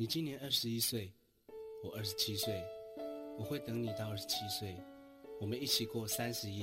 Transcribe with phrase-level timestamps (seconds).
[0.00, 1.12] 你今年二十一岁，
[1.82, 2.62] 我二十七岁，
[3.36, 4.76] 我会等你到二十七岁，
[5.40, 6.62] 我们一起过三十一、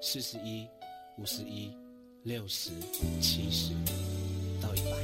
[0.00, 0.66] 四十一、
[1.16, 1.72] 五十一、
[2.24, 2.72] 六十、
[3.20, 3.72] 七十
[4.60, 4.98] 到一百。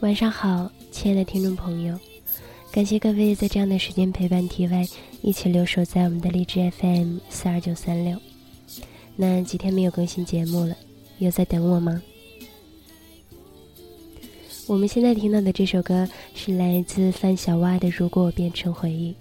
[0.00, 1.98] 晚上好，亲爱的听众朋友，
[2.72, 4.88] 感谢各位在这样的时间陪伴 T Y
[5.20, 8.18] 一起留守在我们的荔枝 FM 四二九三六。
[9.14, 10.74] 那几天没有更新节目了，
[11.18, 12.00] 有在等我吗？
[14.66, 19.12] 我们现在听到的这首歌是来自范小蛙的《如果我变成回忆》。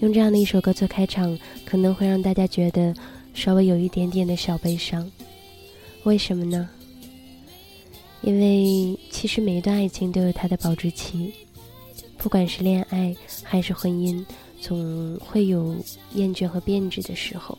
[0.00, 2.94] 用这样的一首歌做开场，可能会让大家觉得
[3.32, 5.10] 稍微有一点点的小悲伤。
[6.02, 6.68] 为什么呢？
[8.24, 11.30] 因为其实每一段爱情都有它的保质期，
[12.16, 14.24] 不管是恋爱还是婚姻，
[14.62, 15.76] 总会有
[16.14, 17.58] 厌倦和变质的时候。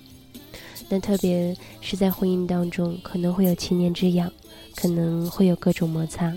[0.89, 4.31] 那特别是在婚姻当中，可能会有七年之痒，
[4.75, 6.35] 可能会有各种摩擦，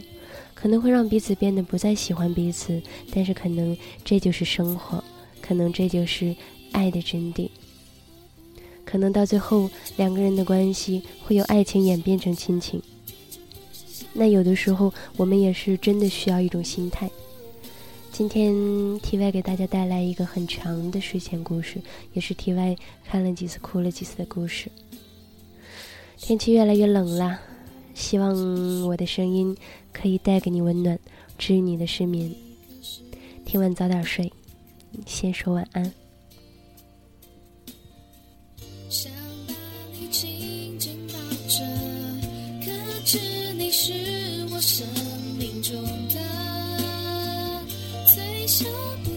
[0.54, 3.74] 可能会让彼此变得不再喜欢彼此，但是可能
[4.04, 5.02] 这就是生活，
[5.40, 6.36] 可能这就是
[6.72, 7.48] 爱的真谛。
[8.84, 12.82] 可能到最后，两个人的关系会由爱情演变成亲情。
[14.12, 17.08] 那有的时候，我们也是真的需要一种心态。
[18.10, 18.52] 今天
[19.00, 21.80] T Y 给大家带来一个很长的睡前故事，
[22.14, 24.70] 也是 T Y 看了几次哭了几次的故事。
[26.16, 27.38] 天气越来越冷了，
[27.94, 28.34] 希望
[28.86, 29.56] 我的声音
[29.92, 30.98] 可以带给你温暖，
[31.38, 32.34] 治愈你的失眠。
[33.44, 34.32] 听完早点睡，
[35.06, 35.84] 先说晚安。
[38.88, 39.12] 想
[39.46, 39.54] 把
[39.92, 41.14] 你紧紧抱
[41.46, 41.64] 着，
[42.64, 43.92] 可知你是
[44.50, 44.86] 我生
[45.38, 45.74] 命中
[46.08, 46.18] 的
[48.06, 48.64] 最舍
[49.04, 49.10] 不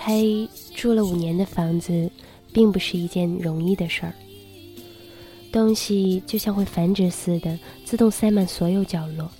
[0.00, 0.24] 开
[0.74, 2.10] 住了五年的房子，
[2.54, 4.14] 并不是一件容易的事儿。
[5.52, 9.30] 东西就像会繁殖似的，自动塞满所有角落。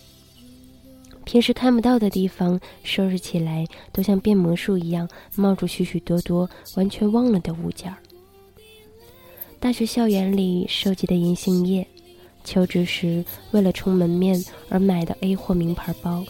[1.25, 7.97] 平时看不到的地方，收拾起来都像变魔术一样，冒出许许多多完全忘了的物件儿。
[9.59, 11.87] 大学校园里收集的银杏叶，
[12.45, 16.23] 求职时为了充门面而买的 A 货名牌包，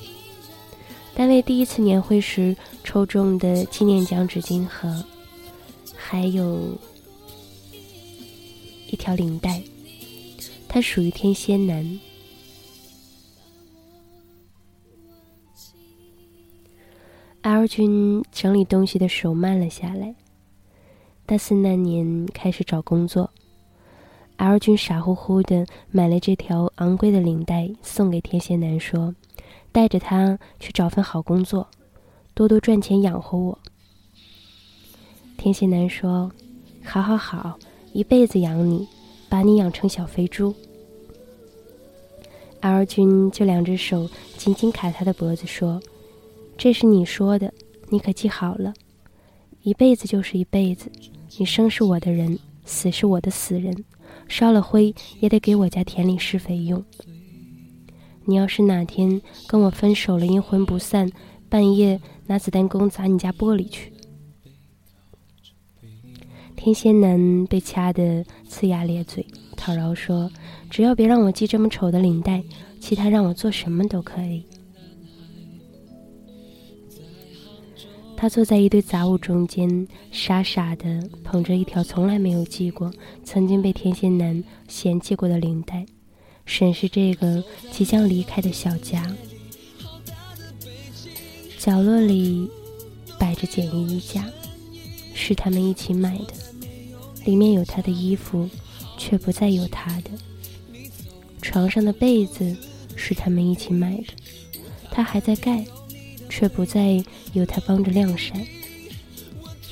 [1.20, 5.04] 单位第一次年会时抽中的纪念奖纸巾盒，
[5.94, 6.58] 还有
[8.90, 9.62] 一条领带，
[10.66, 12.00] 它属于天蝎男。
[17.42, 20.14] L 君整理东西的手慢了下来。
[21.26, 23.30] 大四那年开始找工作
[24.38, 29.14] ，L 君傻乎乎的买了这条昂贵的领带送给天蝎男，说
[29.72, 31.68] ：“带着他去找份好工作，
[32.34, 33.58] 多多赚钱养活我。”
[35.36, 36.30] 天蝎男说
[36.84, 37.58] ：“好好好，
[37.92, 38.86] 一辈子养你，
[39.28, 40.54] 把你养成小肥猪。
[42.60, 45.80] ”，L 君就两只手紧紧卡他的脖子，说
[46.58, 47.52] ：“这是你说的，
[47.88, 48.74] 你可记好了，
[49.62, 50.92] 一辈子就是一辈子，
[51.38, 53.84] 你生是我的人，死是我的死人，
[54.28, 56.84] 烧了灰也得给我家田里施肥用。
[58.30, 61.10] 你要是哪天跟我分手了，阴魂不散，
[61.48, 63.92] 半夜拿子弹弓砸你家玻璃去。”
[66.54, 70.30] 天蝎男被掐得呲牙咧嘴，讨饶说
[70.70, 72.40] ：“只要别让我系这么丑的领带，
[72.78, 74.44] 其他让我做什么都可以。”
[78.16, 82.92] 他坐在一堆杂物中间，傻傻的捧着一条从来没有系过、
[83.24, 85.84] 曾经被天蝎男嫌弃过的领带，
[86.50, 89.14] 审视这个即将离开的小家。
[91.56, 92.50] 角落里
[93.20, 94.28] 摆着简易衣架，
[95.14, 96.34] 是他们一起买的。
[97.24, 98.50] 里面有他的衣服，
[98.98, 100.10] 却不再有他的。
[101.40, 102.56] 床上的被子
[102.96, 104.12] 是他们一起买的，
[104.90, 105.64] 他还在盖，
[106.28, 107.00] 却不再
[107.32, 108.44] 有他帮着晾晒。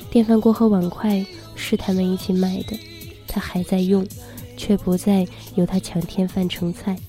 [0.09, 2.79] 电饭锅和碗筷是他们一起买的，
[3.27, 4.07] 他还在用，
[4.59, 5.25] 却不再
[5.55, 6.99] 有他抢添饭盛菜。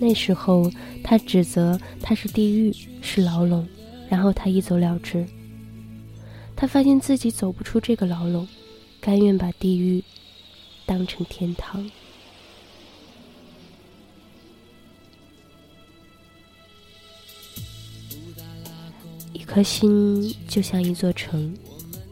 [0.00, 0.68] 那时候
[1.04, 3.64] 他指责他是地狱，是牢笼，
[4.08, 5.24] 然后他一走了之。
[6.56, 8.46] 他发现自己走不出这个牢笼。
[9.00, 10.02] 甘愿把地狱
[10.86, 11.90] 当成天堂。
[19.34, 21.54] 一颗心就像一座城，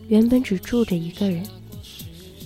[0.09, 1.43] 原本只住着一个人，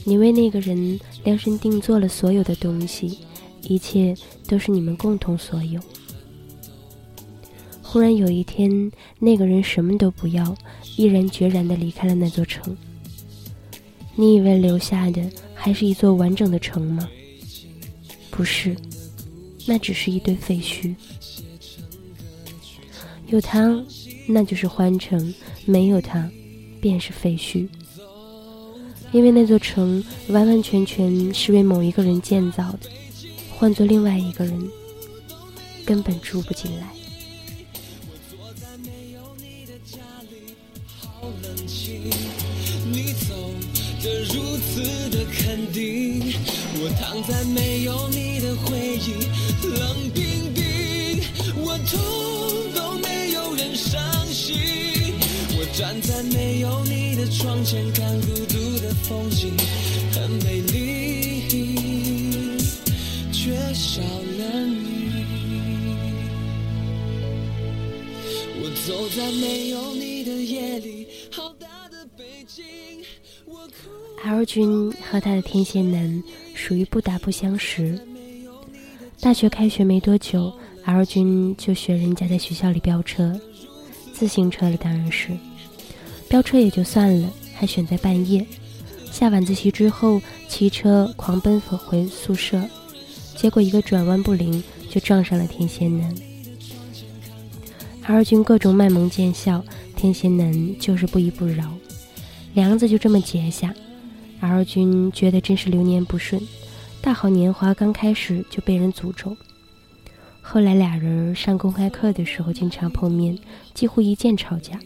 [0.04, 3.18] 你为那个人量身定做了所有的东西，
[3.62, 5.80] 一切都是你们共同所有。
[7.82, 8.70] 忽然有一天，
[9.18, 10.56] 那个人什么都不要，
[10.96, 12.76] 毅然决然的离开了那座城。
[14.14, 15.20] 你以为留下的
[15.52, 17.08] 还是一座完整的城吗？
[18.30, 18.76] 不是，
[19.66, 20.94] 那只是一堆废墟。
[23.26, 23.84] 有它，
[24.28, 25.18] 那就是欢城；
[25.64, 26.30] 没有它，
[26.80, 27.66] 便是废墟。
[29.12, 32.90] 因为那座城完完全全是为某一个人建造的，
[33.56, 34.70] 换做另外一个人，
[35.84, 36.86] 根本住不进来。
[44.02, 46.32] 的如此的肯定，
[46.78, 49.14] 我躺在没有你的回忆，
[49.66, 51.20] 冷冰冰，
[51.56, 54.85] 我痛都没有人伤心。
[55.76, 59.52] 站在没有你的窗前，看孤独的风景，
[60.10, 62.56] 很美丽，
[63.30, 65.10] 却少了你。
[68.58, 72.64] 我走在没有你的夜里，好大的北京。
[74.24, 76.22] L 君和他的天蝎男
[76.54, 78.00] 属于不打不相识。
[79.20, 80.50] 大学开学没多久
[80.86, 83.38] ，L 君就学人家在学校里飙车，
[84.14, 85.36] 自行车了当然是。
[86.28, 88.44] 飙车也就算了，还选在半夜，
[89.10, 92.62] 下晚自习之后骑车狂奔回宿舍，
[93.34, 96.14] 结果一个转弯不灵就撞上了天蝎男。
[98.06, 99.64] L 君各种卖萌见笑，
[99.96, 101.72] 天蝎男就是不依不饶。
[102.54, 103.74] 梁子就这么结下
[104.40, 106.40] ，L 君觉得真是流年不顺，
[107.00, 109.36] 大好年华刚开始就被人诅咒。
[110.40, 113.36] 后来俩人上公开课的时候经常碰面，
[113.74, 114.78] 几乎一见吵架，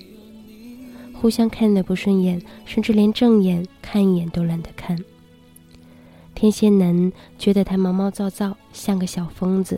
[1.20, 4.96] 互相看的不顺眼，甚至连正眼看一眼都懒得看。
[6.34, 9.76] 天蝎男觉得他毛毛躁躁，像个小疯子；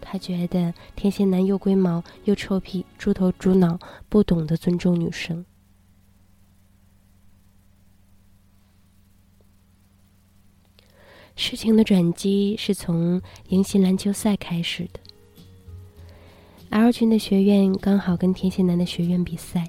[0.00, 3.76] 他觉得天蝎男又龟毛又臭屁，猪头猪脑，
[4.08, 5.44] 不懂得尊重女生。
[11.34, 15.00] 事情的转机是从迎新篮球赛开始的。
[16.70, 19.66] L 群的学院刚好跟天蝎男的学院比赛，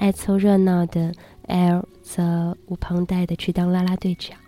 [0.00, 1.12] 爱凑热闹的
[1.46, 4.38] L 则无旁贷的去当啦啦队长，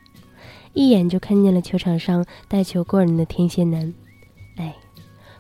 [0.73, 3.93] 一眼就看见了球场上带球过人的天蝎男。
[4.57, 4.75] 哎，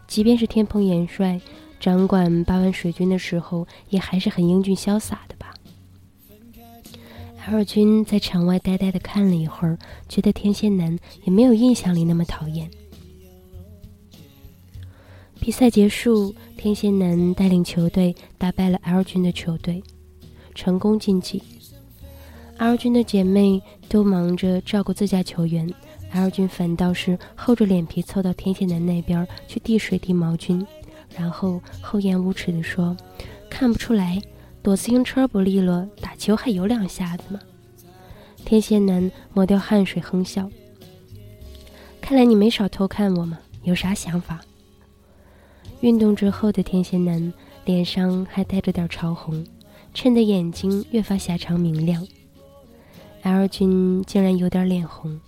[0.07, 1.40] 即便是天蓬元帅
[1.81, 5.54] 掌管八万水军的时候，也还是很英俊潇洒的吧。
[7.47, 9.78] L 君在场外呆呆的看了一会儿，
[10.11, 12.71] 觉得天蝎男也没有印象里那么讨厌。
[15.40, 19.83] 比赛结束，天蝎男带领球队打败了 L 君的球队，
[20.54, 21.42] 成功晋级。
[22.59, 25.73] L 君的姐妹都忙着照顾自家球员
[26.12, 30.64] ，L 君反倒是厚着脸皮凑到天蝎男那边去递水递毛巾，
[31.16, 32.97] 然后厚颜无耻地说
[33.50, 34.21] ：“看不出来。”
[34.62, 37.40] 躲自行车不利落，打球还有两下子吗？
[38.44, 40.49] 天蝎男抹掉汗水，哼笑。
[42.00, 44.40] 看来你没少偷看我嘛，有啥想法？
[45.80, 47.32] 运动之后的天蝎男
[47.64, 49.44] 脸上还带着点潮红，
[49.94, 52.06] 衬得眼睛越发狭长明亮。
[53.22, 55.20] L 君竟然有点脸红。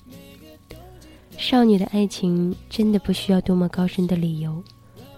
[1.36, 4.62] 少女的爱情真的不需要多么高深的理由，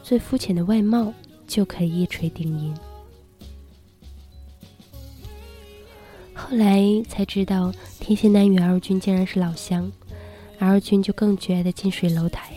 [0.03, 1.13] 最肤浅的外貌
[1.47, 2.75] 就可以一锤定音。
[6.35, 9.91] 后来才知道，天蝎男与 L 君竟然是老乡
[10.59, 12.57] ，L 君就更觉得近水楼台了。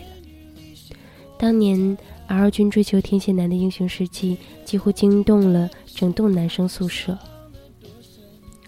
[1.38, 1.96] 当年
[2.30, 7.18] L 君追求天蝎男的英雄事迹，几乎惊动了整栋男生宿舍。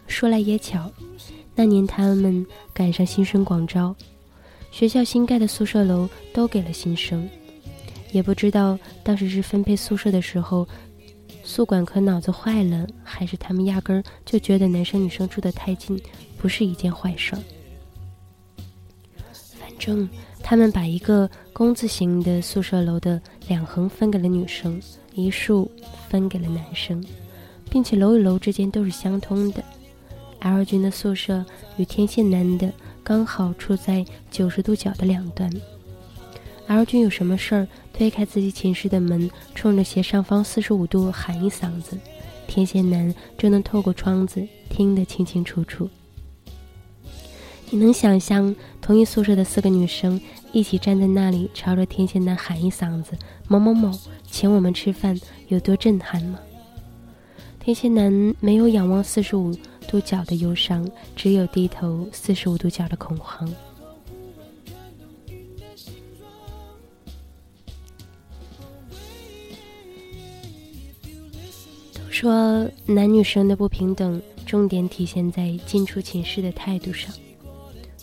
[0.08, 0.90] 说来也巧，
[1.54, 3.94] 那年他们赶上新生广招。
[4.72, 7.28] 学校新盖的宿舍楼都给了新生，
[8.10, 10.66] 也不知道当时是分配宿舍的时候，
[11.44, 16.00] 宿管科脑子坏了，还是他们压根儿就觉得男生女生住得太近
[16.36, 17.42] 不是一件坏事儿。
[19.32, 20.08] 反正
[20.42, 24.80] 他们把一个工字形的宿舍楼的两横分给了女生，
[25.14, 25.70] 一竖
[26.08, 27.02] 分给了男生，
[27.70, 29.62] 并且楼与楼之间都是相通的。
[30.40, 31.44] L 君的宿舍
[31.76, 32.72] 与天线男的。
[33.04, 35.52] 刚好处在九十度角的两端。
[36.68, 41.98] L 君有什么事儿，推开自己寝室的门，冲着斜上方四十五度喊一嗓子，
[42.46, 45.90] 天蝎男就能透过窗子听得清清楚楚。
[47.72, 50.20] 你能想象同一宿舍的四个女生
[50.52, 53.16] 一起站在那里，朝着天蝎男喊一嗓子
[53.48, 53.90] “某某某，
[54.30, 56.38] 请我们吃饭”有多震撼吗？
[57.58, 59.56] 天蝎男没有仰望四十五。
[59.88, 63.52] 度角的忧伤，只有低头四十五度角的恐慌。
[71.92, 77.12] 都说男女生的不平等，重点体现在进出寝室的态度上。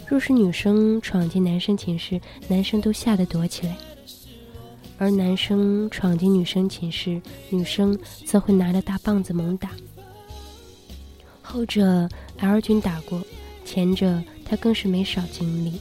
[0.09, 3.73] 若是女生闯进男生寝室，男生都吓得躲起来；
[4.97, 9.69] 而男生闯进女生寝室，女生则会拿着大棒子猛打。
[11.43, 13.21] 后者 L 君打过，
[13.63, 15.73] 前者他更是没少经历。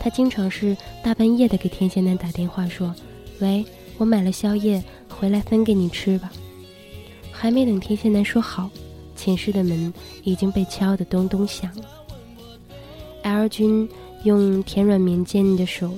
[0.00, 2.92] 他经常是大半夜的给天蝎男打电话说
[3.38, 3.64] ：“喂，
[3.98, 6.32] 我买了宵夜，回来分给你吃吧。”
[7.30, 8.68] 还没等天蝎男说好，
[9.14, 11.84] 寝室的门已经被敲得咚咚响了。
[13.22, 13.88] L 君
[14.24, 15.92] 用甜软绵健的手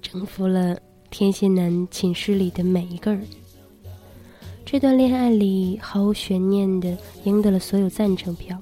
[0.00, 0.78] 征服了
[1.10, 3.26] 天蝎男寝室里的每一个人。
[4.64, 8.56] 这段恋爱里毫无悬念的赢得了所有赞成票。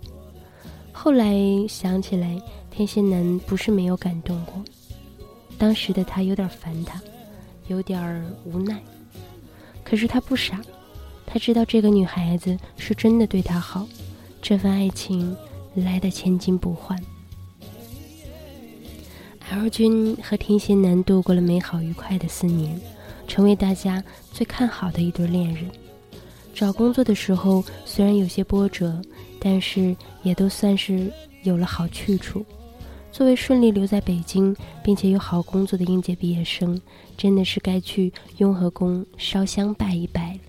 [0.92, 1.35] 后来
[1.68, 2.40] 想起来，
[2.71, 4.64] 天蝎男不是没有感动过，
[5.59, 7.00] 当时的他有点烦他，
[7.68, 8.83] 有点无奈。
[9.85, 10.61] 可是他不傻，
[11.26, 13.87] 他知道这个女孩子是真的对他好，
[14.40, 15.37] 这份爱情
[15.75, 16.98] 来的千金不换。
[19.50, 22.78] L 君和天蝎男度过了美好愉快的四年，
[23.26, 25.64] 成为大家最看好的一对恋人。
[26.54, 29.00] 找工作的时候虽然有些波折，
[29.40, 31.10] 但是也都算是
[31.44, 32.44] 有了好去处。
[33.10, 36.78] 作为顺利留在北京并且有好工作的应届毕业生，
[37.16, 40.40] 真的是该去雍和宫烧香拜一拜了。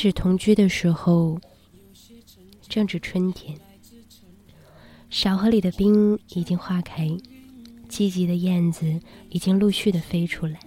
[0.00, 1.40] 始同居的时候，
[2.68, 3.58] 正值春天，
[5.10, 7.10] 小河里的冰已经化开，
[7.88, 10.60] 积极的燕子已经陆续的飞出来。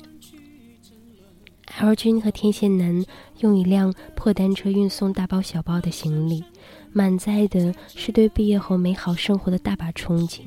[1.80, 3.06] L 君和天蝎男
[3.40, 6.44] 用一辆破单车运送大包小包的行李，
[6.92, 10.42] 满载的是对毕业后美好生活的大把憧憬。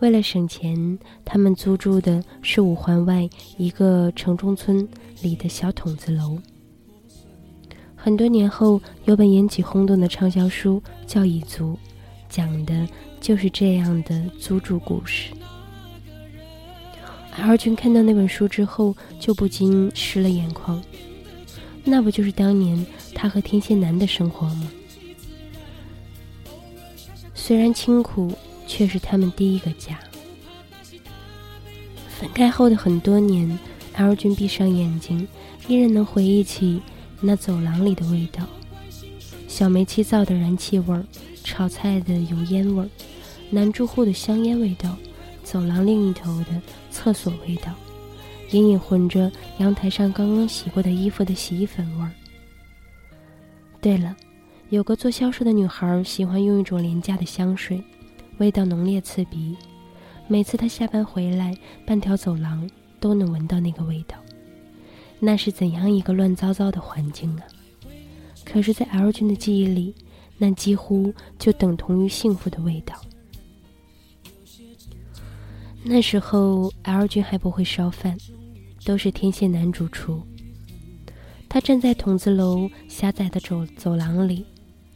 [0.00, 4.88] 为了省钱，他们租住的是五环外一个城中村
[5.22, 6.36] 里的小筒子楼。
[8.02, 11.72] 很多年后，有本引起轰动的畅销书叫《蚁族》，
[12.28, 12.88] 讲的
[13.20, 15.32] 就是这样的租住故事。
[17.36, 20.82] 二君看到那本书之后，就不禁湿了眼眶。
[21.84, 24.70] 那不就是当年他和天蝎男的生活吗？
[27.34, 28.32] 虽然清苦。
[28.70, 29.98] 却是他们第一个家。
[32.08, 33.58] 分开后的很多年
[33.94, 35.26] ，L 君闭上眼睛，
[35.66, 36.80] 依然能回忆起
[37.20, 38.44] 那走廊里的味道：
[39.46, 41.04] 小煤气灶的燃气味儿，
[41.44, 42.88] 炒菜的油烟味儿，
[43.50, 44.96] 男住户的香烟味道，
[45.42, 46.60] 走廊另一头的
[46.90, 47.74] 厕所味道，
[48.52, 52.10] 隐隐混着阳台上刚刚洗过的衣服的洗衣粉味儿。
[53.80, 54.16] 对了，
[54.70, 57.82] 有个做销售的女孩喜欢用一种廉价的香水，
[58.38, 59.56] 味道浓烈刺鼻。
[60.26, 64.16] 每次她下班回来，半条走廊都能闻到那个味道。
[65.20, 67.44] 那是怎样一个乱糟糟的环境啊！
[68.42, 69.94] 可是，在 L 君的记忆里，
[70.38, 72.94] 那几乎就等同于幸福的味道。
[75.84, 78.16] 那时候，L 君还不会烧饭，
[78.84, 80.22] 都是天蝎男主厨。
[81.48, 84.44] 他站在筒子楼狭窄的走走廊里，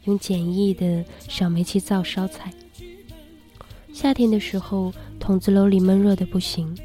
[0.05, 2.51] 用简易的小煤气灶烧菜。
[3.93, 6.75] 夏天的时候，筒子楼里闷热的不行。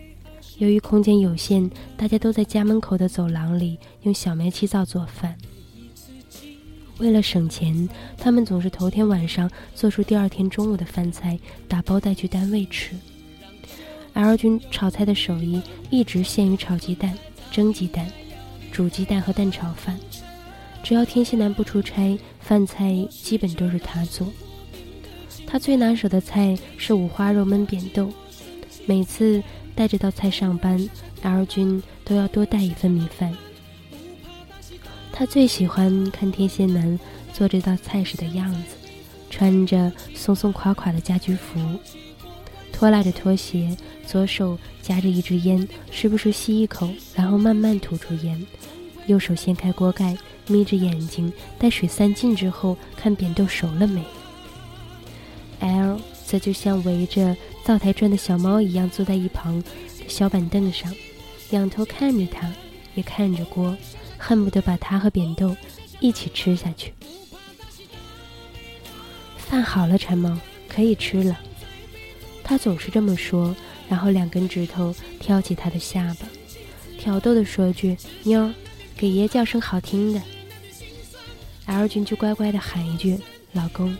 [0.60, 5.34] 由于空间有限，大家都在家门口的走廊里用小煤气灶做饭。
[6.98, 7.88] 为了省钱，
[8.18, 12.94] 他们总是头天晚上做出第二天中午的饭菜，打包带去单位吃。
[14.12, 17.16] L 君炒菜的手艺一直限于炒鸡蛋、
[17.50, 18.06] 蒸鸡蛋。
[18.70, 19.98] 煮鸡蛋和蛋炒饭，
[20.82, 24.28] 只要天蝎男不出差，饭菜基本都是他做。
[25.46, 28.12] 他最拿手的菜是五花肉焖扁豆，
[28.84, 29.42] 每次
[29.80, 30.78] 带这道菜上班
[31.22, 33.34] ，L 君都要多带一份米饭。
[35.10, 37.00] 他最喜欢看天蝎男
[37.32, 38.76] 做这道菜时的样子，
[39.30, 41.58] 穿着松松垮垮的家居服，
[42.70, 43.74] 拖拉着拖鞋，
[44.06, 48.46] 左手夹着一支烟，时不时吸一口，然后慢慢吐出烟。
[49.06, 50.14] 右手掀开锅盖，
[50.46, 54.04] 眯着眼睛，待水散尽之后，看扁豆熟了没。
[55.60, 57.34] L 则就像围着
[57.70, 59.64] 灶台转的小猫一样，坐在一旁的
[60.08, 60.92] 小板凳上，
[61.50, 62.52] 仰头看着他，
[62.96, 63.76] 也看着锅，
[64.18, 65.56] 恨不得把它和扁豆
[66.00, 66.92] 一起吃下去。
[69.36, 70.36] 饭好了，馋猫，
[70.68, 71.38] 可以吃了。
[72.42, 73.54] 他总是这么说，
[73.88, 76.26] 然后两根指头挑起他的下巴，
[76.98, 78.52] 挑逗地说句：“妞儿。”
[78.98, 80.20] 给爷叫声好听的
[81.66, 83.16] ，L 君就乖乖的喊一句
[83.54, 83.96] “老公”，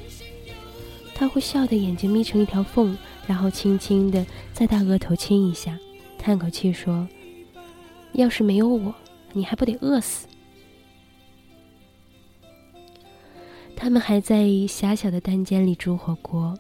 [1.15, 2.99] 他会笑得眼睛眯成一条缝，
[3.31, 5.79] 然后轻轻的在他额头亲一下，
[6.19, 7.07] 叹口气说
[8.15, 8.93] ：“要是没有我，
[9.33, 10.27] 你还不得饿死？”
[13.77, 16.59] 他们还在狭小的单间里煮火锅，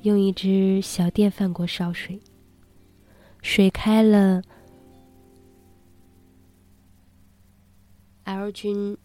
[0.00, 2.18] 用一只小电饭锅烧水，
[3.42, 4.42] 水开了。
[8.24, 8.96] L 君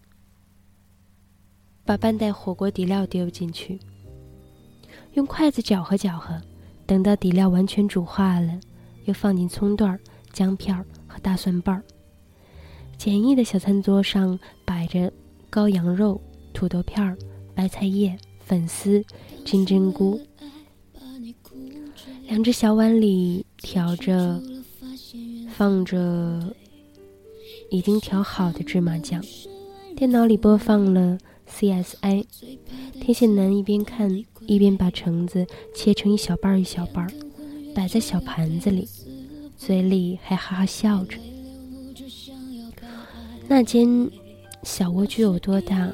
[1.84, 3.78] 把半袋火锅底料丢进去，
[5.16, 6.42] 用筷子搅和搅和，
[6.88, 8.60] 等到底料完全煮化了，
[9.06, 10.00] 又放进葱段、
[10.34, 11.84] 姜片和大蒜瓣儿。
[12.98, 15.12] 简易的小餐桌上摆着
[15.52, 16.20] 羔羊肉、
[16.54, 17.16] 土豆片、
[17.54, 19.04] 白菜叶、粉丝、
[19.46, 20.20] 金针菇，
[22.28, 24.42] 两只小碗里调着，
[25.50, 26.56] 放着。
[27.70, 29.22] 已经调好的芝麻酱，
[29.94, 31.18] 电脑里播放了
[31.50, 32.26] CSI。
[32.94, 34.10] 天线男一边看
[34.48, 37.08] 一边把橙子切成一小半一小半，
[37.76, 38.88] 摆在小盘子里，
[39.56, 41.18] 嘴里还哈哈笑着。
[43.48, 44.10] 那间
[44.64, 45.92] 小蜗居有多大？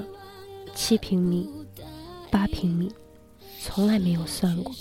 [0.73, 1.49] 七平米、
[2.31, 2.89] 八平米，
[3.59, 4.73] 从来没有算过。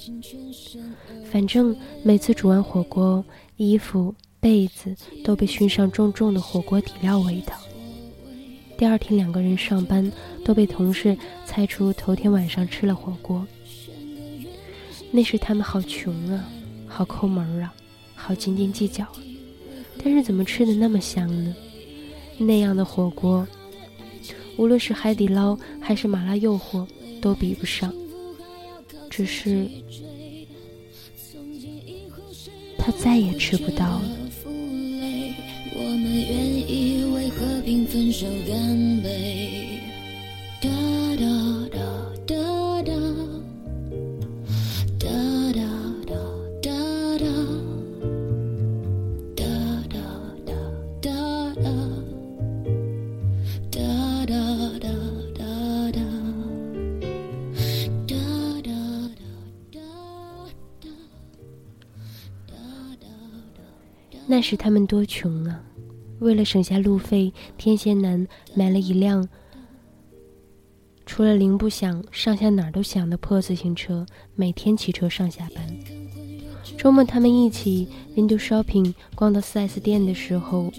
[1.31, 3.25] 反正每次煮完火锅，
[3.57, 4.15] 衣服。
[4.41, 7.55] 被子都被熏上重重的火锅底料味道。
[8.77, 10.11] 第二天，两个人上班
[10.45, 13.47] 都被同事猜出头天晚上吃了火锅。
[15.15, 16.49] 那时他们好穷啊，
[16.89, 17.73] 好抠门啊，
[18.15, 19.07] 好斤斤计较。
[20.03, 21.55] 但是怎么吃的那么香呢？
[22.39, 23.47] 那样的火锅，
[24.57, 26.87] 无论是海底捞还是麻辣诱惑
[27.21, 27.93] 都比不上。
[29.11, 29.69] 只是
[32.79, 34.03] 他再也吃不到了。
[35.75, 39.72] 愿意为和平分手干杯。
[64.33, 65.61] 那时他们多穷啊！
[66.21, 69.29] 为了省下路费，天蝎男买了一辆
[71.05, 75.63] 除了铃不响、上下哪儿都响的破自行车，每天骑车上下班。
[76.79, 80.73] 周末他们一起 window shopping 逛到 4S 店的时候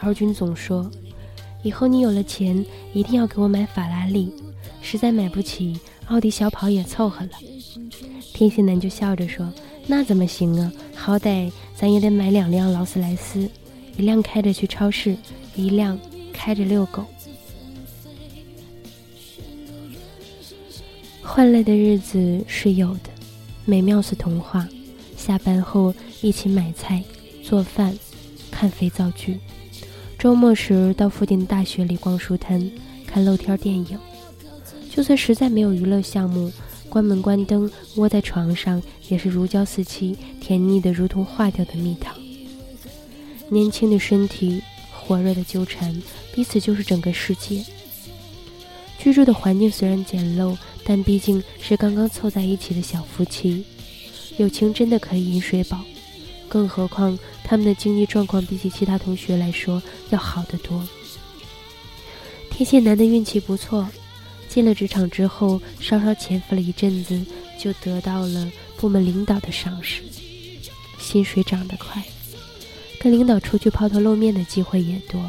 [0.00, 0.90] ，L 君总说
[1.62, 4.32] ：“以后你有了钱，一定要给我买法拉利。
[4.80, 7.32] 实在买不起，奥迪小跑也凑合了。”
[8.32, 9.52] 天蝎男就笑着说
[9.90, 10.70] ：“那怎么行啊？
[10.94, 13.48] 好歹咱也得买两辆劳斯莱斯，
[13.96, 15.16] 一辆开着去超市，
[15.56, 15.98] 一辆
[16.30, 17.04] 开着遛狗。”
[21.22, 23.08] 欢乐的日子是有的，
[23.64, 24.68] 美妙似童话。
[25.16, 27.02] 下班后一起买菜、
[27.42, 27.96] 做饭、
[28.50, 29.38] 看肥皂剧。
[30.18, 32.70] 周末时到附近的大学里逛书摊、
[33.06, 33.98] 看露天电影。
[34.90, 36.50] 就算实在没有娱乐项目，
[36.88, 42.14] 关门关灯，窝在床上也是如胶似漆、甜腻的如同化掉的蜜糖。
[43.48, 46.02] 年轻的身体，火热的纠缠，
[46.34, 47.64] 彼此就是整个世界。
[48.98, 50.56] 居住的环境虽然简陋。
[50.90, 53.62] 但毕竟是刚刚凑在一起的小夫妻，
[54.38, 55.80] 友情真的可以饮水饱，
[56.48, 60.82] 更何况他们的经济状况比起其他同学来说要好得多。
[62.48, 63.86] 天蝎男的运气不错，
[64.48, 67.20] 进了职场之后，稍稍潜伏了一阵子，
[67.58, 70.02] 就得到了部门领导的赏识，
[70.98, 72.02] 薪水涨得快，
[73.00, 75.20] 跟领导出去抛头露面的机会也多。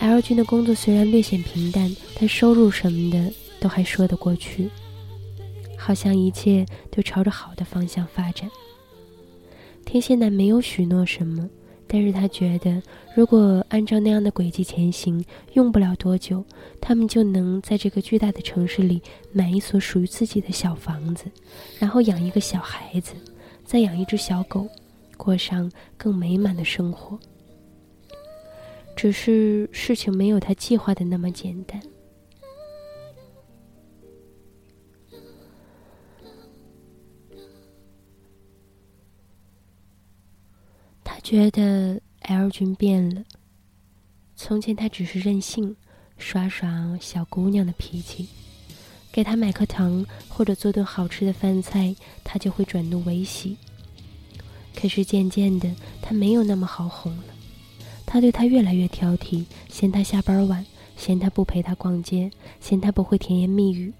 [0.00, 3.32] L 君的工作虽然略显平淡，但收入什么的。
[3.60, 4.68] 都还说得过去，
[5.78, 8.50] 好像一切都朝着好的方向发展。
[9.86, 11.48] 天蝎男没有许诺什么，
[11.94, 12.82] 但是他觉得，
[13.14, 16.44] 如果按照那样的轨迹前行，用不了多久，
[16.80, 21.26] 他们就能在这个巨大的城市里买一所属于自己的小房子，
[21.78, 23.14] 然后养一个小孩子，
[23.64, 24.66] 再养一只小狗，
[25.16, 27.16] 过上更美满的生活。
[28.96, 31.80] 只是事情没有他计划的那么简单。
[41.24, 43.22] 觉得 L 君变了。
[44.36, 45.74] 从前他只是任性，
[46.18, 48.28] 耍耍小姑娘的脾气，
[49.10, 53.56] 给他买颗糖或者做顿好吃的饭菜，他就会转怒为喜。
[54.76, 57.24] 可是渐渐的，他没有那么好哄了。
[58.04, 63.94] 他对他越来越挑剔，嫌他下班晚，嫌他不陪他逛街，嫌他不会甜言蜜语。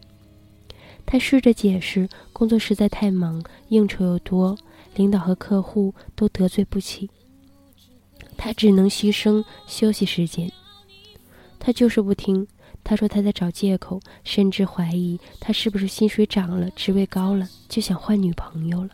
[1.07, 4.59] 他试着解释，工作实在太忙，应酬又多。
[4.95, 7.11] 领导和客户都得罪不起，
[8.37, 10.51] 他只能牺牲休息时间。
[11.59, 12.47] 他就是不听，
[12.83, 18.91] 他说他在找借口，甚至怀疑他是不是薪水涨了、职位高了，就想换女朋友了。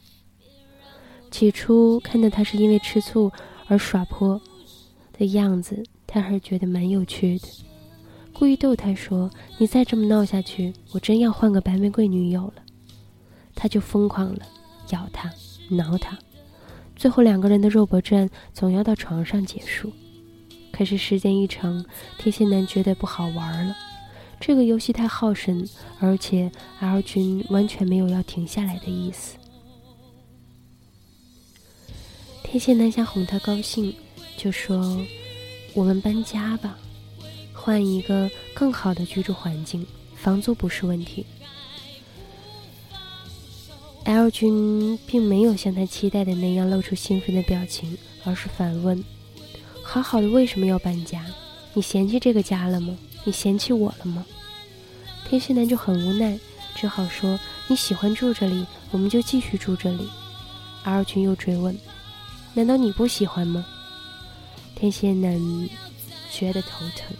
[1.30, 3.30] 起初看到他是因为吃醋
[3.66, 4.40] 而耍泼
[5.12, 7.48] 的样子，他还觉得蛮有趣的，
[8.32, 12.62] 故意逗他说：“你再这么闹下去，我真要换个白玫瑰女友了。”
[13.54, 14.46] 他就疯狂了，
[14.90, 15.30] 咬他。
[15.70, 16.18] 挠他，
[16.96, 19.92] 最后两个人的肉搏战总要到床上结束。
[20.72, 21.85] 可是时间一长，
[22.18, 23.76] 天蝎男觉得不好玩了，
[24.40, 29.37] 这个游戏太耗神，而且 L 君完全没有要停下来的意思。
[32.42, 33.94] 天蝎男想哄他高兴，
[34.37, 34.98] 就说
[35.74, 36.78] ：“我们搬家吧，
[37.52, 41.24] 换一个更好的居住环境，房租不是问题。”
[44.10, 49.04] L 君并没有像他期待的那样露出兴奋的表情，而是反问
[49.84, 51.24] ：“好好的为什么要搬家？
[51.74, 52.98] 你嫌弃这个家了吗？
[53.22, 54.26] 你嫌弃我了吗？”
[55.28, 56.36] 天蝎男就很无奈，
[56.74, 57.38] 只好说
[57.70, 60.08] ：“你喜欢住这里，我们就继续住这里。
[60.82, 61.78] ”L 君又追问
[62.52, 63.64] ：“难道你不喜欢吗？”
[64.74, 65.40] 天蝎男
[66.32, 67.16] 觉得头疼。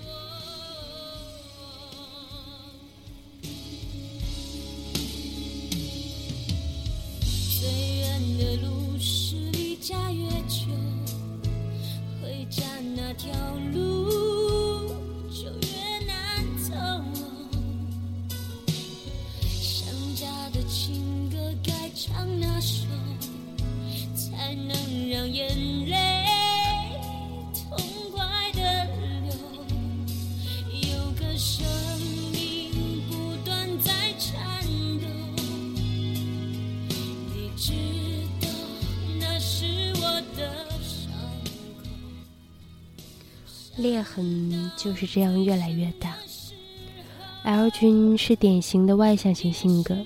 [45.01, 46.15] 是这样越来越大。
[47.43, 49.97] L 君是典型的外向型性格，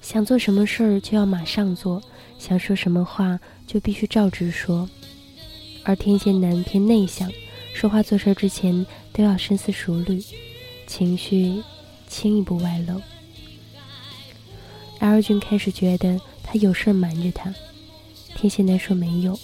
[0.00, 2.00] 想做什么事儿就要马上做，
[2.38, 4.88] 想说什么话就必须照直说；
[5.82, 7.28] 而天蝎男偏内向，
[7.74, 10.22] 说话做事之前都要深思熟虑，
[10.86, 11.60] 情绪
[12.06, 13.02] 轻易不外露。
[15.00, 17.52] L 君开始觉得他有事瞒着他。
[18.36, 19.36] 天蝎男说没有，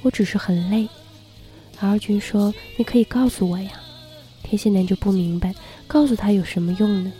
[0.00, 0.88] 我只是很累。
[1.80, 3.70] R 君说你可以告诉我呀。
[4.42, 5.54] 天蝎男就不明白，
[5.86, 7.12] 告诉他有什么用呢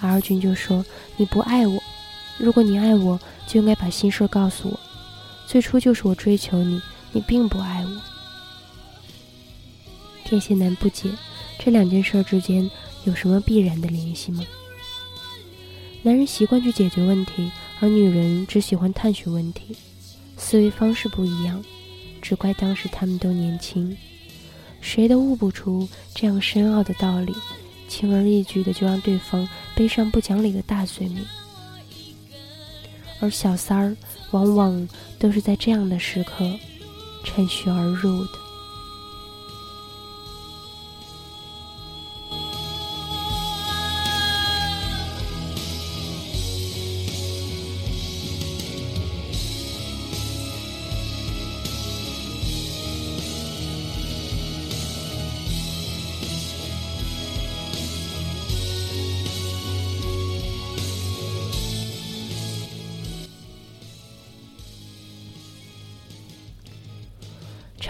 [0.00, 0.84] ？R 君就说
[1.16, 1.82] 你不爱我，
[2.38, 4.80] 如果你爱我，就应该把心事告诉我。
[5.46, 6.80] 最初就是我追求你，
[7.12, 8.00] 你并不爱我。
[10.24, 11.10] 天蝎男不解，
[11.58, 12.70] 这两件事之间
[13.04, 14.44] 有什么必然的联系吗？
[16.02, 17.50] 男人习惯去解决问题，
[17.80, 19.76] 而女人只喜欢探寻问题，
[20.36, 21.62] 思维方式不一样，
[22.22, 23.94] 只怪当时他们都年轻，
[24.80, 27.34] 谁都悟不出这样深奥的道理，
[27.88, 31.22] 轻而易举的就让对方背上不讲理的大罪名。
[33.20, 33.96] 而小三儿
[34.30, 36.50] 往往都是在这样的时刻
[37.24, 38.41] 趁虚而入的。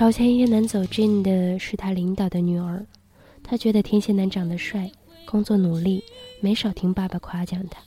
[0.02, 2.84] 朝天蝎男走近的是他领导的女儿，
[3.40, 4.90] 他觉得天蝎男长得帅，
[5.24, 6.02] 工作努力，
[6.40, 7.80] 没少听爸爸夸奖他。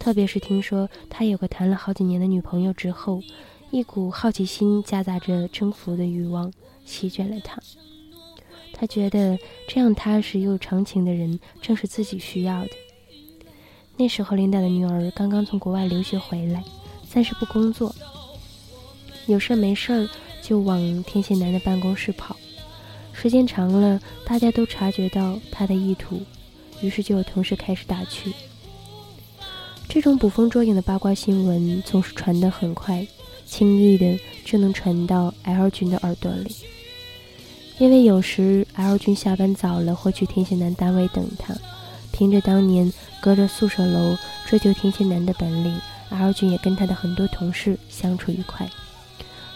[0.00, 3.22] 特别是听说他有个谈了好几年的女朋友之后，
[3.70, 6.52] 一股好奇心夹杂着征服的欲望
[6.84, 7.62] 席卷了他。
[8.72, 9.38] 他觉得
[9.68, 12.70] 这样踏实又长情的人正是自己需要的。
[13.96, 16.64] 那时候，领导的女儿刚刚从国外留学回来，
[17.08, 17.94] 暂时不工作，
[19.28, 20.08] 有事没事儿。
[20.42, 22.36] 就往天蝎男的办公室跑，
[23.12, 26.20] 时间长了，大家都察觉到他的意图，
[26.80, 28.32] 于是就有同事开始打趣。
[29.88, 33.06] 这种捕风捉影的八卦新闻总是传得很快，
[33.44, 36.54] 轻易的就能传到 L 君的耳朵里。
[37.78, 41.54] 因为有时 L 君下班早了，会去天蝎男单位等他，
[42.12, 48.68] 凭着当年隔着宿舍楼追求天蝎男的本领，L 君也跟他的很多同事相处愉快。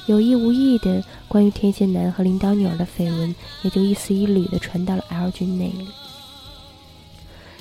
[0.07, 5.89] 有意无意的，关于天蝎男和领导女儿的绯闻，也就一丝一缕的传到了 L 君那里。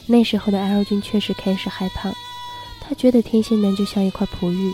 [0.05, 2.11] 那时候的 L 君确实开始害怕，
[2.81, 4.73] 他觉得天蝎男就像一块璞玉，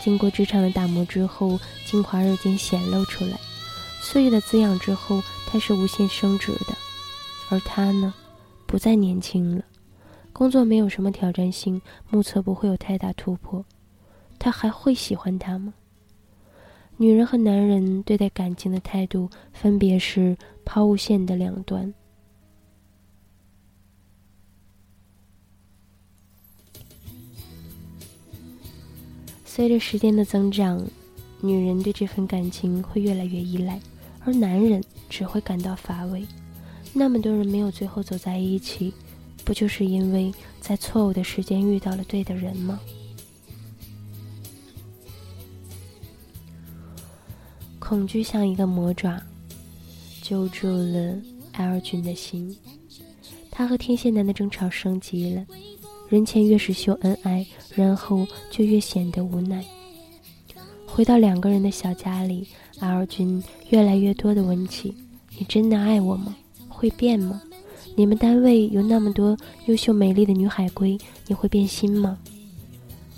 [0.00, 3.36] 经过职场的打磨之后，精华日渐显露出来。
[4.00, 6.76] 岁月的滋养之后，它是无限升值的。
[7.48, 8.14] 而他呢，
[8.64, 9.64] 不再年轻了，
[10.32, 13.64] 工作没有什么挑战性，目测不会有太大突破，
[14.38, 15.74] 他还会喜欢他吗？
[17.02, 20.36] 女人和男人对待感情的态度，分别是
[20.66, 21.94] 抛物线的两端。
[29.46, 30.86] 随着时间的增长，
[31.40, 33.80] 女人对这份感情会越来越依赖，
[34.26, 36.26] 而男人只会感到乏味。
[36.92, 38.92] 那么多人没有最后走在一起，
[39.42, 42.78] 不就是因为在错误的时间遇到了对的人吗？
[47.90, 49.20] 恐惧像一个魔爪，
[50.22, 51.12] 揪住了
[51.54, 52.56] L 君的心。
[53.50, 55.44] 他和天蝎男的争吵升级了，
[56.08, 59.64] 人前越是秀恩爱，然后就越显得无奈。
[60.86, 62.46] 回到两个人的小家里
[62.78, 64.94] ，L 君越来越多的问起
[65.36, 66.36] ：“你真的爱我吗？
[66.68, 67.42] 会变吗？
[67.96, 72.16] 你们单位有那么多优秀美丽的女海归，你会变心吗？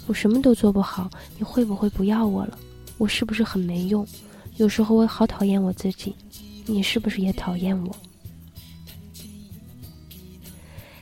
[0.06, 2.58] 我什么都做不好，你会不会不要我了？
[2.96, 4.06] 我是不是很没用？”
[4.58, 6.14] 有时候我好讨厌我自己，
[6.66, 7.96] 你是不是也讨厌我？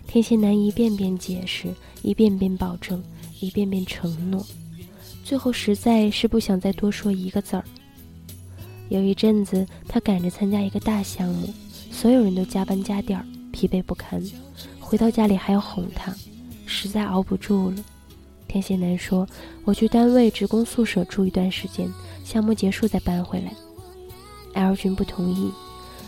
[0.07, 3.03] 天蝎男一遍遍解释，一遍遍保证，
[3.41, 4.45] 一遍遍承诺，
[5.25, 7.65] 最后实在是不想再多说一个字儿。
[8.89, 11.49] 有一阵子，他赶着参加一个大项目，
[11.93, 14.23] 所有人都加班加点儿，疲惫不堪，
[14.81, 16.15] 回到家里还要哄他，
[16.67, 17.85] 实在熬不住了。
[18.49, 19.29] 天蝎男说
[19.65, 21.89] ：“我去单位职工宿舍住一段时间。”
[22.31, 23.53] 项目结束再搬回来
[24.55, 25.51] ，L 君不同意，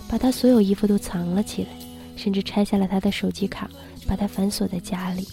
[0.09, 1.71] 把他所有衣服都藏了起来，
[2.15, 3.69] 甚至拆下了他的手机卡，
[4.07, 5.27] 把他反锁在家里。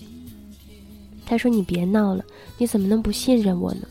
[1.28, 2.26] 他说：“你别闹了，
[2.58, 3.88] 你怎么能不信任我呢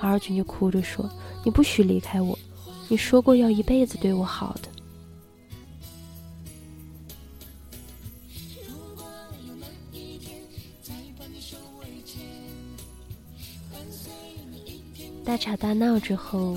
[0.00, 1.08] ？”L 君就哭着说
[1.46, 2.36] ：“你不许离开我，
[2.88, 4.68] 你说过要一辈子对我好的。”
[15.24, 16.54] 大吵大闹之后，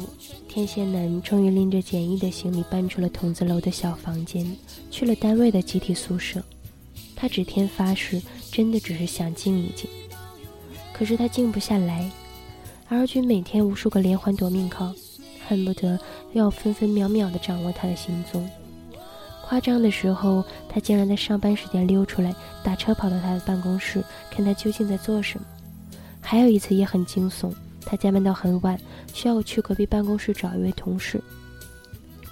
[0.49, 4.45] 天蝎男终于拎着简易的行李搬出了筒子楼的小房间，
[4.91, 6.43] 去了单位的集体宿舍。
[7.15, 9.89] 他指天发誓，真的只是想静一静。
[10.91, 12.11] 可是他静不下来。
[12.89, 14.93] ，L 君每天无数个连环夺命 call，
[15.47, 15.97] 恨不得
[16.33, 18.47] 要分分秒秒地掌握他的行踪。
[19.45, 25.45] 夸张的时候，他竟然在上班时间溜出来，打车跑到他的办公室，看他究竟在做什么。
[26.19, 27.53] 还有一次也很惊悚，
[27.89, 28.77] 他加班到很晚，
[29.13, 31.23] 需要去隔壁办公室找一位同事。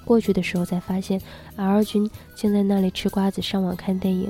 [0.04, 1.20] 过去的时候才发现
[1.56, 4.30] ，L 君竟在那里吃瓜子、上网看电影。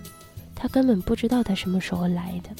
[0.53, 2.51] 他根本不知道他什么时候来的。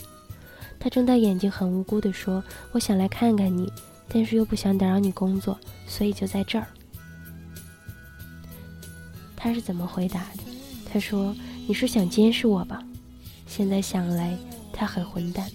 [0.79, 3.71] 他睁大眼睛，很无辜地说：“我想来看看你，
[4.09, 6.65] 但是又不想打扰你工作，所以就在这儿。”
[9.37, 10.43] 他是怎么回答的？
[10.91, 11.35] 他说
[11.67, 12.83] ：“你是想监视我吧？”
[13.47, 14.35] 现在想来，
[14.73, 15.49] 他很混蛋。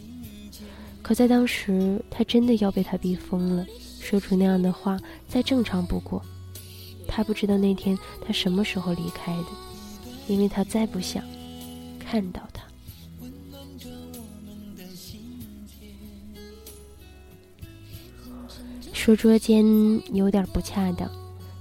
[1.10, 3.66] 可在当时，他真的要被他逼疯了。
[4.00, 4.96] 说出那样的话，
[5.26, 6.24] 再正常不过。
[7.08, 9.46] 他不知道那天他什么时候离开的，
[10.28, 11.24] 因为他再不想
[11.98, 12.62] 看到他。
[18.92, 19.64] 说捉奸
[20.14, 21.10] 有点不恰当，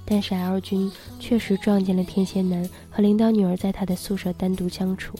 [0.05, 5.17] 但是 L 君确实撞见了天蝎男和领导女儿在他的宿舍单独相处。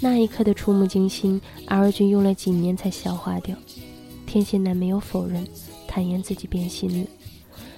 [0.00, 3.56] 那一刻的触目惊心，R 君用了几年才消化掉。
[4.26, 5.46] 天蝎男没有否认，
[5.86, 7.06] 坦言自己变心了。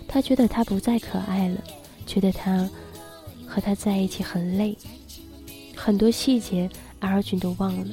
[0.09, 1.63] 他觉得他不再可爱了，
[2.07, 2.69] 觉得他
[3.47, 4.77] 和他在一起很累，
[5.75, 7.87] 很多细节 R 君都忘了。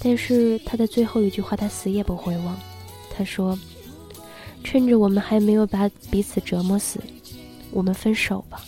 [0.00, 2.58] 但是他的最后一句话，他死也不会忘。
[3.10, 3.58] 他说
[4.62, 7.00] ：“趁着我们还没有把彼此折磨死，
[7.70, 8.62] 我们分手吧。”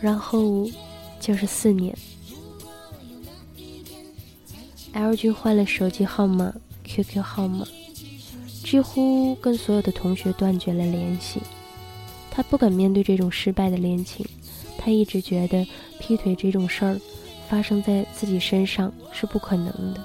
[0.00, 0.68] 然后
[1.20, 1.96] 就是四年
[4.92, 6.52] ，L 君换了手机号码、
[6.84, 7.66] QQ 号码。
[8.64, 11.40] 几乎跟所有的同学断绝了联系。
[12.30, 14.26] 他不敢面对这种失败的恋情，
[14.76, 15.66] 他一直觉得
[15.98, 17.00] 劈腿这种事儿
[17.48, 20.04] 发生在自己身上是不可能的。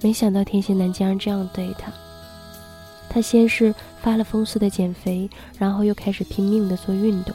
[0.00, 1.92] 没想到天蝎男竟然这样对他。
[3.10, 7.34] 他先是发了疯似的减肥，然后又开始拼命的做运动，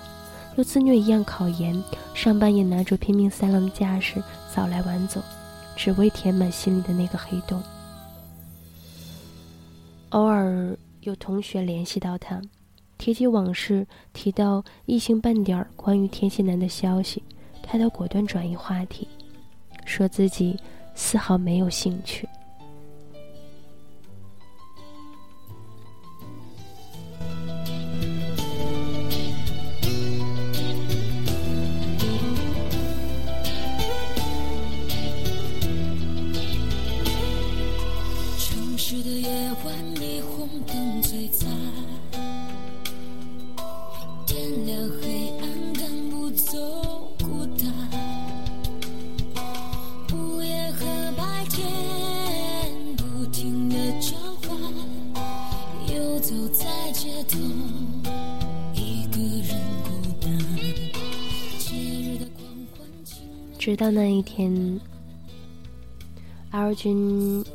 [0.58, 1.82] 又自虐一样考研，
[2.14, 4.22] 上班也拿着拼命三郎的架势
[4.54, 5.22] 早来晚走，
[5.76, 7.62] 只为填满心里的那个黑洞。
[10.10, 12.42] 偶尔有同学联系到他，
[12.98, 17.24] 提起往事，提到一星半点关于天蝎男的消息，
[17.64, 19.08] 他都果断转移话题，
[19.86, 20.60] 说自己
[20.94, 22.28] 丝毫没有兴趣。
[63.62, 64.82] 直到那一天
[66.50, 67.46] ，L 君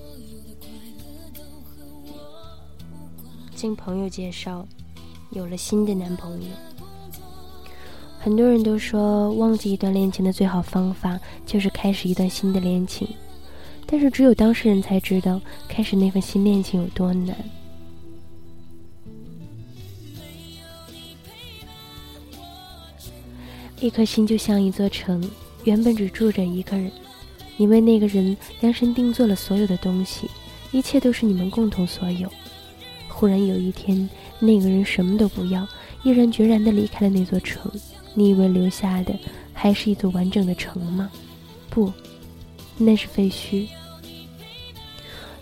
[3.57, 4.65] 经朋友介绍
[5.33, 6.49] 有了新的男朋友。
[8.21, 13.09] 很多人都说，忘记一段恋情的最好方法就是开始一段新的恋情，
[13.85, 17.37] 但是只有当事人才知道，开始那份新恋情有多难。
[23.81, 25.29] 一颗心就像一座城。
[25.67, 26.91] 原本只住着一个人，
[27.57, 30.31] 你为那个人量身定做了所有的东西，
[30.71, 32.31] 一切都是你们共同所有。
[33.09, 35.67] 忽然有一天，那个人什么都不要，
[36.05, 37.69] 毅然决然地离开了那座城。
[38.15, 39.13] 你以为留下的
[39.53, 41.11] 还是一座完整的城吗？
[41.69, 41.93] 不，
[42.79, 43.67] 那是废墟。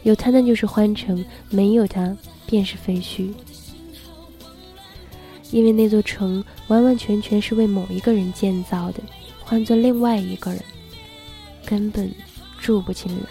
[0.05, 3.35] 有他，那就是欢城；没有他，便是废墟。
[5.51, 9.03] 因为那座城完完全全是为某一个人建造的。
[9.45, 10.63] 换做另外一个人，
[11.67, 12.11] 根本
[12.59, 13.29] 住不进来。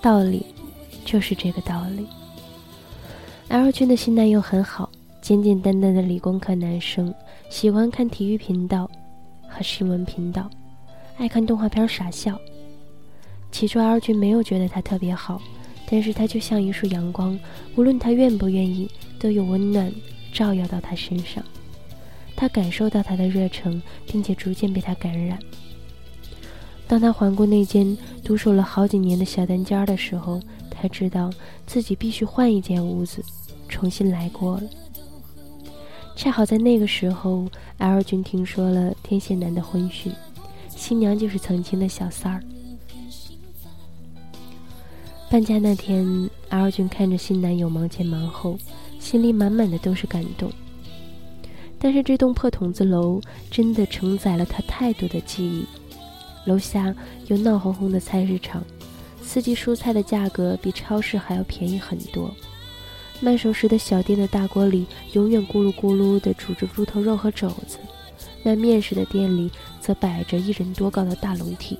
[0.00, 0.46] 道理
[1.04, 2.06] 就是这个道理。
[3.48, 4.88] L 君的新男友很好，
[5.20, 7.12] 简简单单的理工科男生，
[7.50, 8.90] 喜欢看体育频道
[9.48, 10.48] 和新闻频道，
[11.16, 12.38] 爱看动画片傻笑。
[13.50, 15.40] 起初 L 君没有觉得他特别好，
[15.88, 17.38] 但是他就像一束阳光，
[17.76, 19.92] 无论他愿不愿意，都有温暖
[20.32, 21.44] 照耀到他身上。
[22.36, 25.38] 他感受到他的热诚，并且逐渐被他感染。
[26.86, 31.30] 当他环顾那间独守了好几年的小单间的时候，他知道
[31.66, 33.24] 自己必须换一间屋子，
[33.68, 34.62] 重新来过了。
[36.14, 40.12] 恰好在那个时候，L 君听说了天蝎男的婚讯，
[40.68, 42.42] 新娘就是曾经的小三儿。
[45.30, 48.56] 搬家那天，L 君看着新男友忙前忙后，
[49.00, 50.52] 心里满满的都是感动。
[51.84, 53.20] 但是这栋破筒子楼
[53.50, 55.66] 真的承载了他太多的记忆。
[56.46, 56.94] 楼下
[57.26, 58.64] 有闹哄哄的菜市场，
[59.20, 62.34] 四季蔬菜的价格比超市还要便宜很多。
[63.20, 67.76] 卖熟食的小店的大锅里永远咕噜咕噜地煮着猪头肉和肘子，
[68.42, 71.76] 卖面食的店里则摆着一人多高的大笼屉，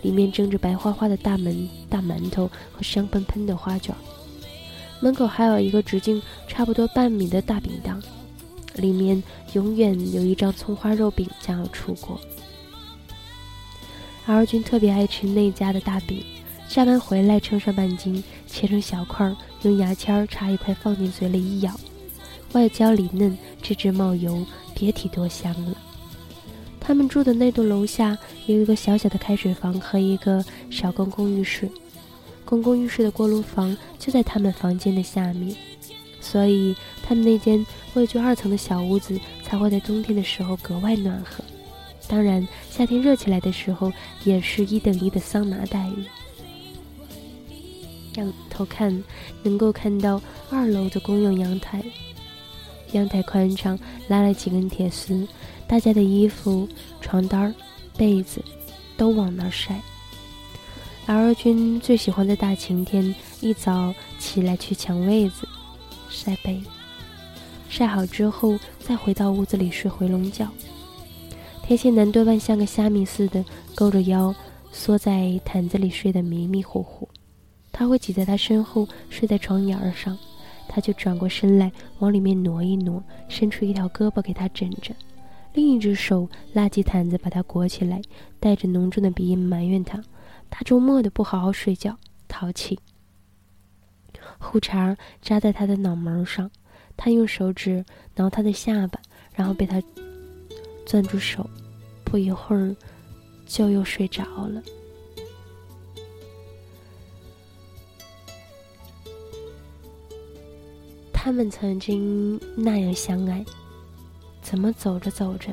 [0.00, 3.94] 里面蒸着白花花的大门大馒头和香喷喷的花卷。
[5.00, 8.02] 门口还有一个直径差不多半米的大饼档，
[8.76, 9.22] 里面
[9.54, 12.20] 永远有一张葱花肉饼将要出锅。
[14.26, 16.24] 而君特别爱吃那家的大饼，
[16.68, 21.78] 下班回来称上半斤，切成小块，用牙签插一块放进嘴里一咬，
[22.52, 25.76] 外焦里嫩，吱吱冒油，别提多香了。
[26.80, 28.16] 他们住的那栋楼下
[28.46, 31.68] 有一个小小的开水房和一个小公共浴室，
[32.44, 35.56] 公共浴室的锅炉房就在他们房间的下面，
[36.20, 37.64] 所以他们那间
[37.96, 41.42] 位居二层的小屋子才会在冬天的时候格外暖和。
[42.06, 43.92] 当然，夏天热起来的时候，
[44.22, 46.04] 也是一等一的桑拿待遇。
[48.14, 49.02] 仰头看，
[49.42, 51.82] 能够看到二楼的公用阳台，
[52.92, 53.78] 阳台宽敞，
[54.08, 55.26] 拉了几根铁丝，
[55.66, 56.68] 大家的衣服、
[57.00, 57.52] 床单、
[57.96, 58.40] 被子
[58.96, 59.80] 都往那儿晒。
[61.06, 65.46] L 君最喜欢在大晴天一早起来去抢位子
[66.08, 66.62] 晒被，
[67.68, 70.48] 晒好之后再回到屋子里睡回笼觉。
[71.62, 73.44] 天蝎男多半像个虾米似的，
[73.74, 74.34] 勾着腰
[74.70, 77.08] 缩在毯子里睡得迷迷糊糊。
[77.72, 80.16] 他会挤在他身后睡在床沿上，
[80.68, 84.94] 他就转过身来往里面挪一挪，伸出一条胳膊给他枕着，
[85.52, 88.00] 另一只手拉起毯子把他裹起来，
[88.40, 90.00] 带着浓重的鼻音埋怨他：
[90.48, 91.98] 大周末的不好好睡觉，
[92.28, 92.78] 淘气。
[94.38, 96.50] 胡茬扎在他的脑门上，
[96.96, 97.84] 他用手指
[98.14, 99.00] 挠他的下巴，
[99.34, 99.82] 然后被他。
[100.88, 101.44] 攥住手，
[102.04, 102.72] 不一会儿
[103.44, 104.62] 就又睡着了。
[111.12, 113.44] 他们曾经那样相爱，
[114.40, 115.50] 怎么走着走着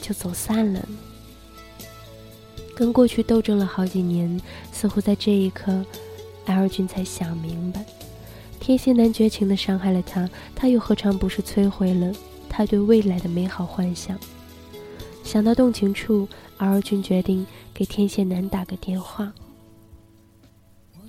[0.00, 0.98] 就走散了呢？
[2.74, 4.40] 跟过去斗争了好几年，
[4.72, 5.86] 似乎在这一刻
[6.46, 7.86] ，L 君才想明白：
[8.62, 12.12] 天蝎男绝情的伤害了他，他又何尝不是摧毁了？
[12.48, 14.16] 他对未来的美好幻想，
[15.24, 17.44] 想到动情处，R 君决定
[17.74, 19.32] 给天蝎男打个电话。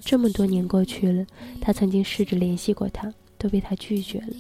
[0.01, 1.23] 这么多年过去了，
[1.61, 4.33] 他曾经试着联系过他，都被他拒绝了。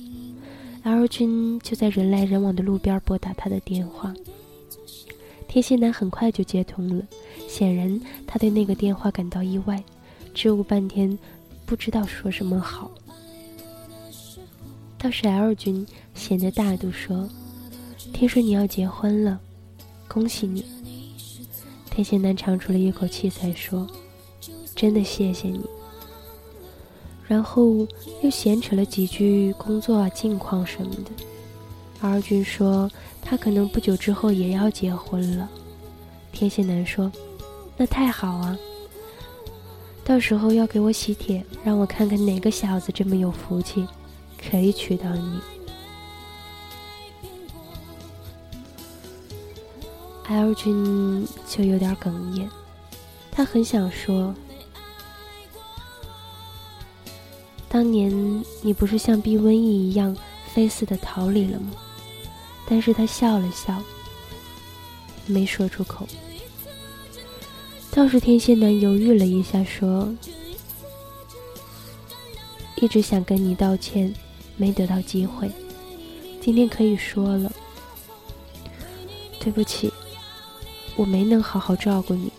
[0.81, 4.11] R 君就在人来人往的路边拨打他的电话，
[5.47, 7.05] 天蝎男很快就接通了。
[7.47, 9.83] 显然，他对那个电话感到意外，
[10.33, 11.15] 支吾半天，
[11.67, 12.89] 不知道说什么好。
[15.03, 15.85] 倒是 L 君
[16.15, 17.29] 显得大度说
[18.13, 19.37] ：“听说你要结婚了，
[20.07, 20.63] 恭喜你。”
[21.91, 23.85] 天蝎男长出了一口气，才说
[24.73, 25.59] ：“真的谢谢你。”
[27.27, 27.85] 然后
[28.21, 31.11] 又闲扯了几句工作啊、近况什么的。
[31.99, 32.89] R 君说
[33.21, 35.49] 他可能不久之后也要结婚了。
[36.31, 37.11] 天蝎男说
[37.75, 38.57] ：“那太好啊！
[40.05, 43.85] 到时候要给我喜帖，让我看看哪个小子这么有福气。”
[44.49, 45.39] 可以娶到你
[50.27, 52.49] ，L 君就有点哽咽。
[53.31, 54.35] 他很想说
[57.67, 58.11] ：“当年
[58.61, 60.15] 你不是像避瘟疫一样
[60.53, 61.71] 飞似的逃离了吗？”
[62.69, 63.81] 但是他笑了笑，
[65.25, 66.07] 没说出口。
[67.91, 70.13] 倒是天蝎男犹豫了一下，说
[72.77, 74.13] ：“一直想跟你道歉。”
[74.63, 75.51] 没得到机会，
[76.39, 77.51] 今天可以说了。
[79.37, 79.91] 对不起，
[80.95, 82.31] 我没能好好照顾你，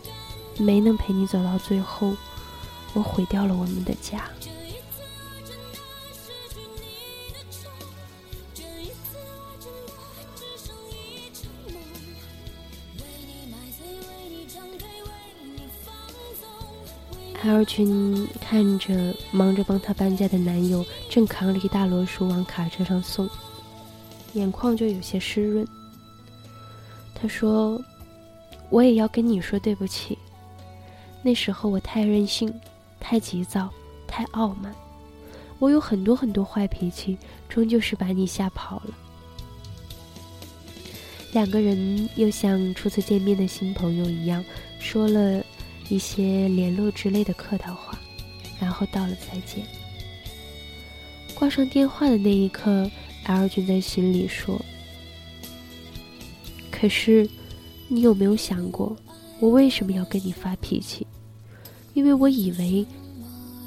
[0.56, 2.16] 没能陪你走到最后，
[2.94, 4.24] 我毁掉了我们的家。
[17.46, 23.28] L 群看着忙着帮她搬家的男友，正扛着一大摞书往卡车上送，
[24.32, 25.66] 眼眶就有些湿润。
[27.14, 27.78] 他说
[28.70, 30.16] ：“我也要跟你说对不起，
[31.22, 32.52] 那时候我太任性，
[32.98, 33.70] 太急躁，
[34.06, 34.74] 太傲慢，
[35.58, 38.94] 我有很多很多坏脾气，终究是把你吓跑了。”
[41.32, 44.42] 两个人又像初次见面的新朋友一样，
[44.80, 45.44] 说了。
[45.88, 47.98] 一些联络之类的客套话，
[48.60, 49.64] 然后道了再见。
[51.34, 52.90] 挂上电话的那一刻
[53.24, 54.60] ，L 君在心里说
[56.70, 57.28] ：“可是，
[57.88, 58.96] 你有没有想过，
[59.40, 61.06] 我为什么要跟你发脾气？
[61.92, 62.86] 因为我以为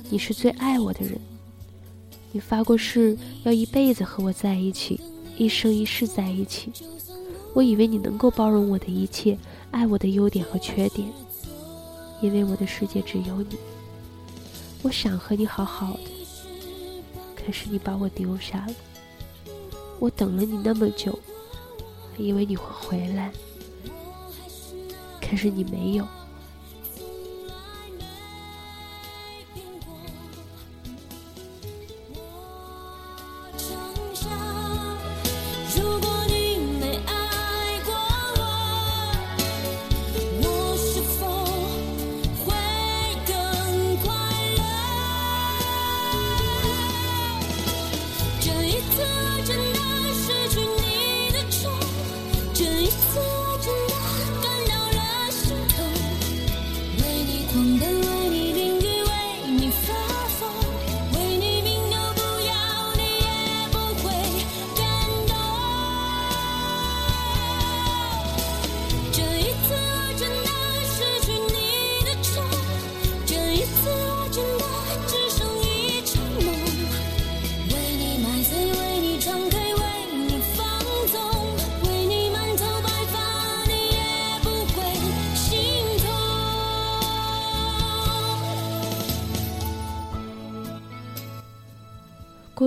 [0.10, 1.20] 你是最爱我的人，
[2.32, 5.00] 你发过誓要一辈子和我在一起，
[5.38, 6.72] 一生一世在一起。
[7.54, 9.38] 我以为你能够包容我的一切，
[9.72, 11.08] 爱我的优点和缺点，
[12.22, 13.58] 因为我的世界只有你。
[14.84, 16.10] 我想和你好好的，
[17.36, 18.74] 可是你把我丢下了。
[20.00, 21.18] 我等了你那么久。”
[22.20, 23.32] 以为你会回来，
[25.22, 26.08] 可是你没有。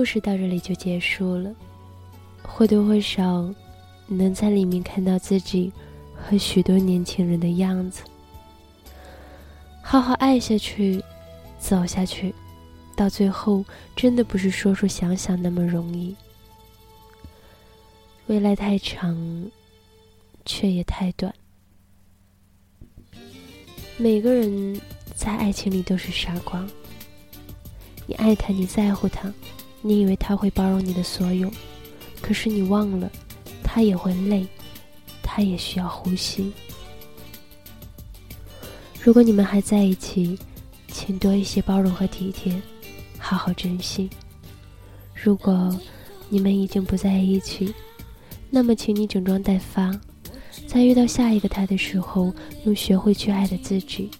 [0.01, 1.53] 故事到这里就结束了，
[2.41, 3.53] 或多或少，
[4.07, 5.71] 能在里面看到自己
[6.15, 8.01] 和许多年轻人的样子。
[9.79, 10.99] 好好爱下去，
[11.59, 12.33] 走下去，
[12.95, 13.63] 到最后
[13.95, 16.15] 真的不是说说想想那么容易。
[18.25, 19.15] 未来太长，
[20.47, 21.31] 却也太短。
[23.97, 24.81] 每个人
[25.13, 26.67] 在爱情里都是傻瓜，
[28.07, 29.31] 你爱他，你在乎他。
[29.81, 31.51] 你以为他会包容你的所有，
[32.21, 33.11] 可是你忘了，
[33.63, 34.45] 他也会累，
[35.23, 36.51] 他也需要呼吸。
[39.01, 40.37] 如果你们还在一起，
[40.87, 42.61] 请多一些包容和体贴，
[43.17, 44.07] 好好珍惜。
[45.15, 45.75] 如果
[46.29, 47.73] 你们已经不在一起，
[48.49, 49.91] 那么请你整装待发，
[50.67, 52.31] 在遇到下一个他的时候，
[52.65, 54.11] 用学会去爱的自己，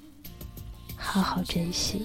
[0.95, 2.03] 好好珍惜。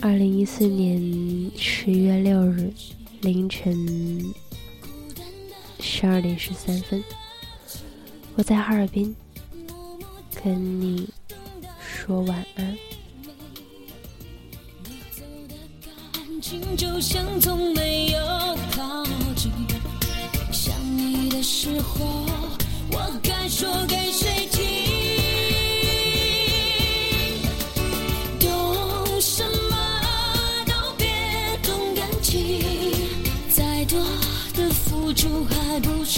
[0.00, 2.72] 二零一四年十月六日
[3.20, 4.32] 凌晨
[5.80, 7.02] 十二点十三分，
[8.36, 9.14] 我在哈尔滨
[10.42, 11.08] 跟你
[11.80, 12.78] 说晚安。
[16.76, 18.18] 就像从没有
[18.70, 19.50] 靠近，
[20.52, 22.24] 想你的时候，
[22.92, 24.46] 我该说给谁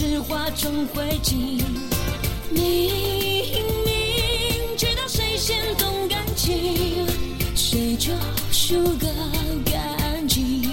[0.03, 1.63] 是化成灰烬？
[2.49, 2.91] 明
[3.85, 7.07] 明知道谁先动感情，
[7.55, 8.11] 谁就
[8.51, 9.07] 输个
[9.67, 10.65] 干净。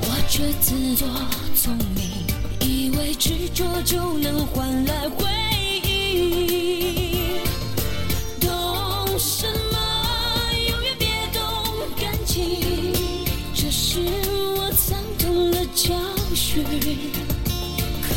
[0.00, 1.06] 我却自作
[1.54, 2.26] 聪明，
[2.68, 5.24] 以为执着就能换来回
[5.84, 7.38] 应。
[8.40, 9.78] 懂什么？
[10.68, 11.40] 永远别动
[11.96, 12.92] 感情，
[13.54, 14.00] 这是
[14.56, 15.94] 我惨痛的教
[16.34, 16.64] 训。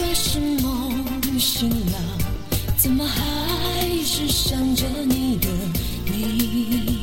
[0.02, 2.18] 可是梦醒了，
[2.76, 5.47] 怎么还是想着你的
[6.06, 7.01] 你？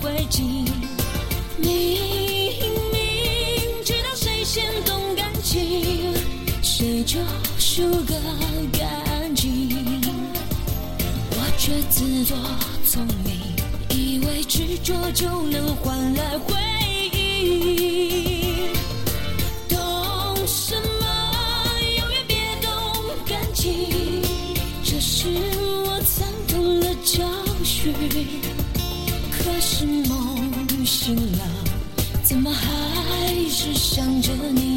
[0.00, 0.42] 灰烬
[1.56, 1.68] 明
[2.92, 6.14] 明知道谁先动感情
[6.62, 7.18] 谁就
[7.58, 8.14] 输个
[8.78, 9.68] 干净
[11.30, 12.36] 我却自作
[12.84, 13.56] 聪明
[13.90, 16.54] 以为执着就能换来回
[17.12, 18.37] 忆。
[29.60, 31.38] 是梦醒了
[32.22, 34.67] 怎么还是想着你？